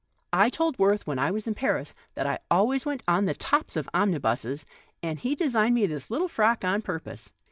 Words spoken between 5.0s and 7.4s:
and he designed me this little frock on pur pose.